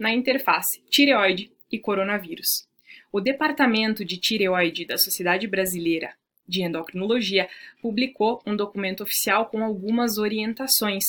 [0.00, 2.66] na interface tireoide e coronavírus.
[3.12, 6.14] O Departamento de Tireoide da Sociedade Brasileira
[6.48, 7.48] de Endocrinologia
[7.80, 11.04] publicou um documento oficial com algumas orientações.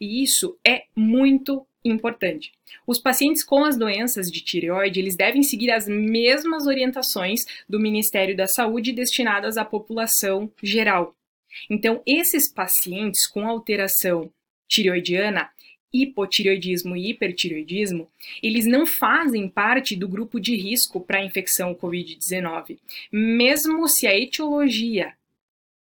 [0.00, 2.52] E isso é muito importante.
[2.86, 8.36] Os pacientes com as doenças de tireoide, eles devem seguir as mesmas orientações do Ministério
[8.36, 11.14] da Saúde destinadas à população geral.
[11.70, 14.30] Então, esses pacientes com alteração
[14.68, 15.50] tireoidiana,
[15.94, 18.10] hipotireoidismo e hipertireoidismo,
[18.42, 22.78] eles não fazem parte do grupo de risco para a infecção COVID-19,
[23.12, 25.14] mesmo se a etiologia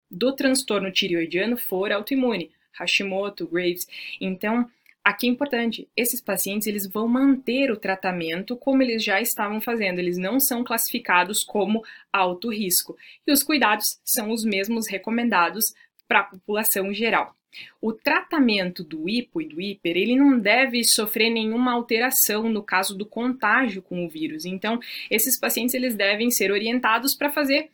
[0.09, 3.85] do transtorno tireoidiano for autoimune, Hashimoto, Graves.
[4.19, 4.69] Então,
[5.01, 9.97] Aqui é importante, esses pacientes eles vão manter o tratamento como eles já estavam fazendo,
[9.97, 15.73] eles não são classificados como alto risco e os cuidados são os mesmos recomendados
[16.07, 17.33] para a população geral.
[17.81, 22.98] O tratamento do hipo e do hiper, ele não deve sofrer nenhuma alteração no caso
[22.98, 24.45] do contágio com o vírus.
[24.45, 27.69] Então, esses pacientes eles devem ser orientados para fazer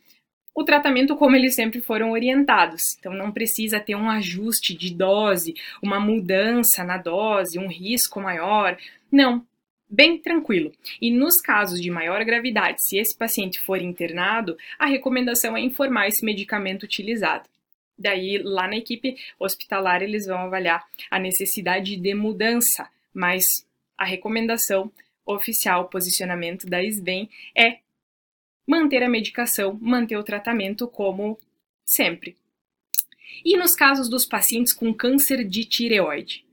[0.56, 2.80] o tratamento como eles sempre foram orientados.
[2.98, 8.78] Então não precisa ter um ajuste de dose, uma mudança na dose, um risco maior.
[9.12, 9.46] Não,
[9.88, 10.72] bem tranquilo.
[10.98, 16.08] E nos casos de maior gravidade, se esse paciente for internado, a recomendação é informar
[16.08, 17.46] esse medicamento utilizado.
[17.98, 23.44] Daí, lá na equipe hospitalar, eles vão avaliar a necessidade de mudança, mas
[23.96, 24.92] a recomendação
[25.24, 27.78] oficial, posicionamento da SBEM é
[28.66, 31.38] manter a medicação, manter o tratamento como
[31.84, 32.36] sempre.
[33.44, 36.45] E nos casos dos pacientes com câncer de tireoide?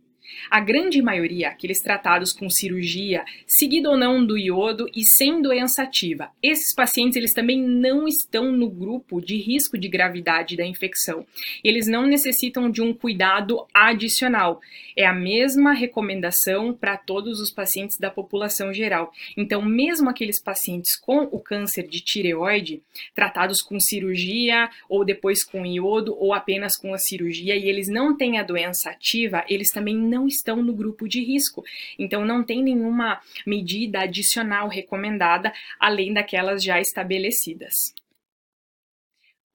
[0.49, 5.83] A grande maioria, aqueles tratados com cirurgia, seguido ou não do iodo e sem doença
[5.83, 6.29] ativa.
[6.41, 11.25] Esses pacientes, eles também não estão no grupo de risco de gravidade da infecção.
[11.63, 14.59] Eles não necessitam de um cuidado adicional.
[14.95, 19.11] É a mesma recomendação para todos os pacientes da população geral.
[19.35, 22.81] Então, mesmo aqueles pacientes com o câncer de tireoide,
[23.15, 28.15] tratados com cirurgia ou depois com iodo ou apenas com a cirurgia e eles não
[28.15, 31.63] têm a doença ativa, eles também não estão no grupo de risco.
[31.97, 37.73] Então, não tem nenhuma medida adicional recomendada além daquelas já estabelecidas.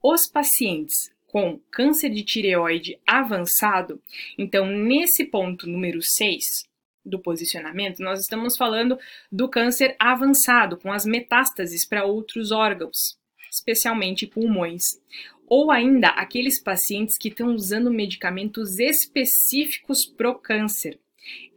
[0.02, 0.94] Os pacientes
[1.28, 4.00] com câncer de tireoide avançado,
[4.38, 6.42] então nesse ponto número 6
[7.04, 8.98] do posicionamento, nós estamos falando
[9.30, 13.18] do câncer avançado, com as metástases para outros órgãos,
[13.50, 14.82] especialmente pulmões
[15.48, 20.98] ou ainda aqueles pacientes que estão usando medicamentos específicos para o câncer.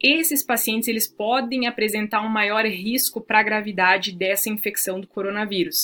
[0.01, 5.77] Esses pacientes eles podem apresentar um maior risco para a gravidade dessa infecção do coronavírus,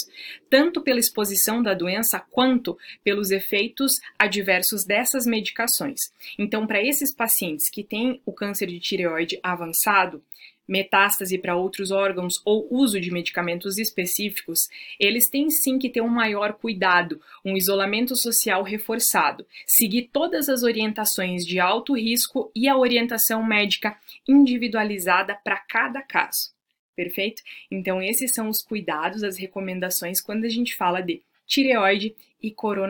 [0.49, 5.99] tanto pela exposição da doença quanto pelos efeitos adversos dessas medicações.
[6.37, 10.23] Então, para esses pacientes que têm o câncer de tireoide avançado,
[10.67, 14.59] metástase para outros órgãos ou uso de medicamentos específicos,
[14.99, 20.63] eles têm sim que ter um maior cuidado, um isolamento social reforçado, seguir todas as
[20.63, 26.55] orientações de alto risco e a orientação médica individualizada para cada caso.
[26.95, 27.43] Perfeito?
[27.69, 32.87] Então, esses são os cuidados, as recomendações quando a gente fala de tireoide e coronavírus.